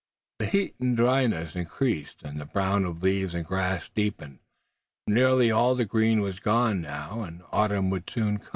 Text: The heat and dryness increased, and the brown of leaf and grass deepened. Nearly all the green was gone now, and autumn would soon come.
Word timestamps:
The 0.39 0.47
heat 0.47 0.73
and 0.79 0.97
dryness 0.97 1.55
increased, 1.55 2.23
and 2.23 2.41
the 2.41 2.47
brown 2.47 2.85
of 2.85 3.03
leaf 3.03 3.35
and 3.35 3.45
grass 3.45 3.87
deepened. 3.93 4.39
Nearly 5.05 5.51
all 5.51 5.75
the 5.75 5.85
green 5.85 6.21
was 6.21 6.39
gone 6.39 6.81
now, 6.81 7.21
and 7.21 7.43
autumn 7.51 7.91
would 7.91 8.09
soon 8.09 8.39
come. 8.39 8.49